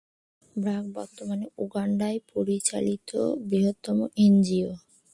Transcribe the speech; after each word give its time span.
ব্র্যাক 0.55 0.85
বর্তমানে 0.93 1.45
উগান্ডায় 1.57 2.19
পরিচালিত 2.33 3.09
বৃহত্তম 3.49 3.97
এনজিও। 4.17 4.71